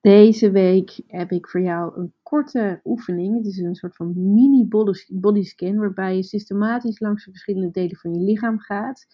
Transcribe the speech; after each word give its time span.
Deze 0.00 0.50
week 0.50 1.00
heb 1.06 1.30
ik 1.30 1.48
voor 1.48 1.60
jou 1.60 1.98
een 1.98 2.12
korte 2.22 2.80
oefening. 2.84 3.36
Het 3.36 3.46
is 3.46 3.58
een 3.58 3.74
soort 3.74 3.96
van 3.96 4.32
mini 4.34 4.68
bodyscan 5.08 5.76
waarbij 5.76 6.16
je 6.16 6.22
systematisch 6.22 7.00
langs 7.00 7.24
de 7.24 7.30
verschillende 7.30 7.70
delen 7.70 7.96
van 7.96 8.14
je 8.14 8.20
lichaam 8.20 8.58
gaat. 8.58 9.06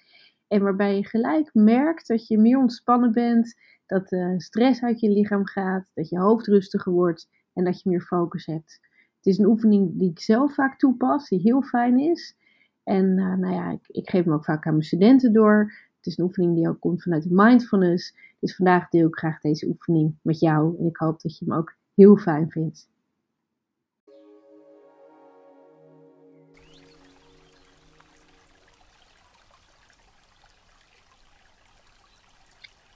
En 0.49 0.63
waarbij 0.63 0.97
je 0.97 1.05
gelijk 1.05 1.51
merkt 1.55 2.07
dat 2.07 2.27
je 2.27 2.39
meer 2.39 2.59
ontspannen 2.59 3.13
bent, 3.13 3.55
dat 3.87 4.09
de 4.09 4.35
stress 4.37 4.83
uit 4.83 5.01
je 5.01 5.11
lichaam 5.11 5.47
gaat, 5.47 5.91
dat 5.95 6.09
je 6.09 6.19
hoofd 6.19 6.47
rustiger 6.47 6.93
wordt 6.93 7.29
en 7.53 7.65
dat 7.65 7.83
je 7.83 7.91
meer 7.91 8.03
focus 8.03 8.47
hebt. 8.47 8.81
Het 9.17 9.27
is 9.27 9.39
een 9.39 9.47
oefening 9.47 9.99
die 9.99 10.11
ik 10.11 10.21
zelf 10.21 10.55
vaak 10.55 10.79
toepas, 10.79 11.29
die 11.29 11.41
heel 11.41 11.63
fijn 11.63 11.99
is. 11.99 12.37
En 12.83 13.19
uh, 13.19 13.37
nou 13.37 13.55
ja, 13.55 13.71
ik, 13.71 13.87
ik, 13.87 14.11
geef 14.11 14.25
hem 14.25 14.33
ook 14.33 14.45
vaak 14.45 14.67
aan 14.67 14.73
mijn 14.73 14.85
studenten 14.85 15.33
door. 15.33 15.73
Het 16.07 16.15
is 16.15 16.21
een 16.21 16.29
oefening 16.31 16.55
die 16.55 16.69
ook 16.69 16.81
komt 16.81 17.03
vanuit 17.03 17.31
mindfulness. 17.31 18.15
Dus 18.41 18.57
vandaag 18.57 18.89
deel 18.89 19.09
ik 19.09 19.17
graag 19.17 19.41
deze 19.41 19.67
oefening 19.67 20.15
met 20.23 20.41
jou. 20.41 20.79
En 20.79 20.87
ik 20.87 20.97
hoop 20.97 21.21
dat 21.21 21.39
je 21.39 21.45
hem 21.45 21.55
ook 21.55 21.75
heel 21.95 22.17
fijn 22.17 22.51
vindt. 22.51 22.89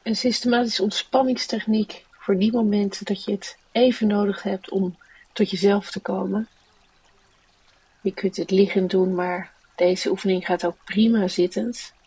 Een 0.02 0.16
systematische 0.16 0.82
ontspanningstechniek 0.82 2.06
voor 2.10 2.38
die 2.38 2.52
momenten 2.52 3.04
dat 3.04 3.24
je 3.24 3.32
het 3.32 3.58
even 3.72 4.06
nodig 4.06 4.42
hebt 4.42 4.70
om 4.70 4.96
tot 5.32 5.50
jezelf 5.50 5.90
te 5.90 6.00
komen. 6.00 6.48
Je 8.00 8.12
kunt 8.14 8.36
het 8.36 8.50
liggend 8.50 8.90
doen, 8.90 9.14
maar 9.14 9.52
deze 9.76 10.10
oefening 10.10 10.46
gaat 10.46 10.66
ook 10.66 10.76
prima 10.84 11.28
zittend. 11.28 11.98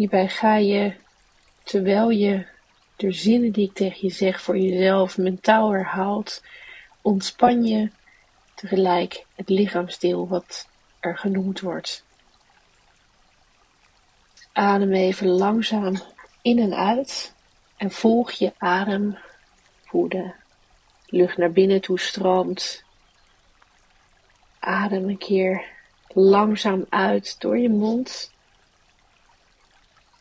Hierbij 0.00 0.28
ga 0.28 0.56
je, 0.56 0.94
terwijl 1.62 2.10
je 2.10 2.46
de 2.96 3.12
zinnen 3.12 3.52
die 3.52 3.68
ik 3.68 3.74
tegen 3.74 3.98
je 4.00 4.10
zeg 4.10 4.42
voor 4.42 4.58
jezelf 4.58 5.18
mentaal 5.18 5.72
herhaalt, 5.72 6.42
ontspan 7.00 7.64
je 7.64 7.90
tegelijk 8.54 9.24
het 9.34 9.48
lichaamsdeel 9.48 10.28
wat 10.28 10.68
er 11.00 11.18
genoemd 11.18 11.60
wordt. 11.60 12.04
Adem 14.52 14.92
even 14.92 15.28
langzaam 15.28 16.02
in 16.42 16.58
en 16.58 16.74
uit 16.74 17.34
en 17.76 17.90
volg 17.90 18.30
je 18.30 18.52
adem 18.58 19.18
hoe 19.86 20.08
de 20.08 20.32
lucht 21.06 21.36
naar 21.36 21.52
binnen 21.52 21.80
toe 21.80 21.98
stroomt. 21.98 22.82
Adem 24.58 25.08
een 25.08 25.18
keer 25.18 25.64
langzaam 26.08 26.86
uit 26.88 27.40
door 27.40 27.58
je 27.58 27.70
mond. 27.70 28.32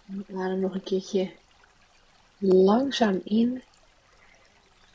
Adem 0.09 0.59
nog 0.59 0.73
een 0.73 0.83
keertje 0.83 1.31
langzaam 2.37 3.21
in. 3.23 3.63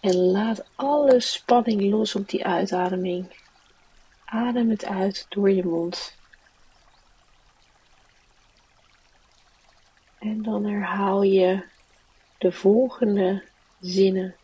En 0.01 0.15
laat 0.15 0.65
alle 0.75 1.21
spanning 1.21 1.91
los 1.91 2.15
op 2.15 2.29
die 2.29 2.47
uitademing. 2.47 3.43
Adem 4.25 4.71
het 4.71 4.84
uit 4.84 5.27
door 5.29 5.51
je 5.51 5.65
mond. 5.65 6.17
En 10.19 10.43
dan 10.43 10.65
herhaal 10.65 11.23
je 11.23 11.65
de 12.39 12.53
volgende 12.53 13.45
zinnen. 13.81 14.37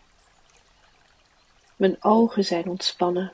Mijn 1.77 2.03
ogen 2.03 2.45
zijn 2.45 2.69
ontspannen. 2.69 3.33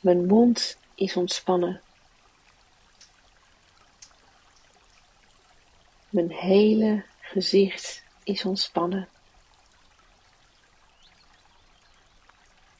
Mijn 0.00 0.26
mond 0.26 0.78
is 0.94 1.16
ontspannen. 1.16 1.80
Mijn 6.16 6.30
hele 6.32 7.04
gezicht 7.20 8.02
is 8.24 8.44
ontspannen. 8.44 9.08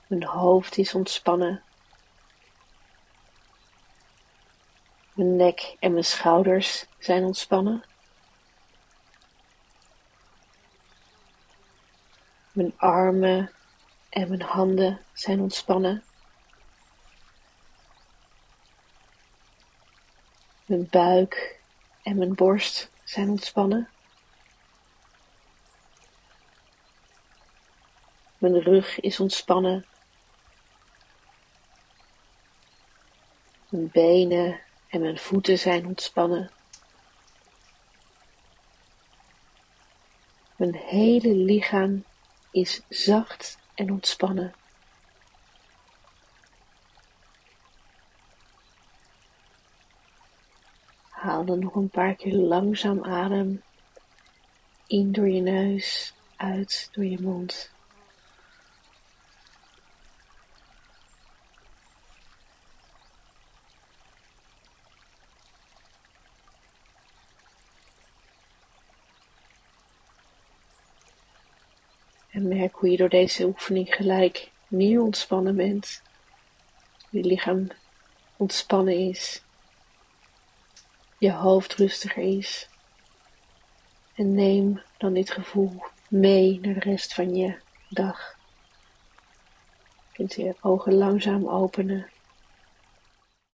Mijn 0.07 0.25
hoofd 0.25 0.79
is 0.79 0.95
ontspannen. 0.95 1.63
Mijn 5.13 5.37
nek 5.37 5.77
en 5.79 5.93
mijn 5.93 6.05
schouders 6.05 6.87
zijn 6.99 7.25
ontspannen. 7.25 7.85
Mijn 12.53 12.79
armen 12.79 13.53
en 14.09 14.29
mijn 14.29 14.43
handen 14.43 15.01
zijn 15.13 15.41
ontspannen. 15.41 16.05
Mijn 20.67 20.89
buik 20.91 21.61
en 22.03 22.17
mijn 22.17 22.35
borst 22.35 22.95
zijn 23.07 23.29
ontspannen. 23.29 23.89
Mijn 28.39 28.61
rug 28.61 29.01
is 29.01 29.21
ontspannen. 29.21 29.87
Mijn 33.69 33.91
benen 33.91 34.61
en 34.89 35.01
mijn 35.01 35.19
voeten 35.19 35.59
zijn 35.59 35.87
ontspannen. 35.87 36.51
Mijn 40.57 40.75
hele 40.75 41.35
lichaam 41.35 42.05
is 42.51 42.81
zacht 42.89 43.59
en 43.75 43.91
ontspannen. 43.91 44.55
Haal 51.27 51.45
dan 51.45 51.59
nog 51.59 51.75
een 51.75 51.89
paar 51.89 52.15
keer 52.15 52.35
langzaam 52.35 53.05
adem 53.05 53.63
in 54.87 55.13
door 55.13 55.29
je 55.29 55.41
neus, 55.41 56.15
uit 56.37 56.89
door 56.93 57.05
je 57.05 57.21
mond. 57.21 57.71
En 72.31 72.49
merk 72.49 72.75
hoe 72.75 72.91
je 72.91 72.97
door 72.97 73.09
deze 73.09 73.47
oefening 73.47 73.95
gelijk 73.95 74.51
meer 74.69 75.01
ontspannen 75.01 75.57
bent. 75.57 76.03
Je 77.11 77.21
lichaam 77.21 77.67
ontspannen 78.37 79.09
is. 79.09 79.46
Je 81.19 81.33
hoofd 81.33 81.75
rustiger 81.75 82.23
is. 82.23 82.69
En 84.15 84.35
neem 84.35 84.83
dan 84.99 85.13
dit 85.13 85.31
gevoel 85.31 85.83
mee 86.09 86.61
naar 86.61 86.75
de 86.75 86.81
rest 86.81 87.15
van 87.15 87.35
je 87.35 87.59
dag. 87.89 88.37
Je 90.09 90.13
kunt 90.13 90.35
je 90.35 90.55
ogen 90.61 90.95
langzaam 90.95 91.49
openen. 91.49 92.11